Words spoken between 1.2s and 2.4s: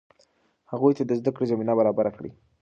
کړې زمینه برابره کړئ.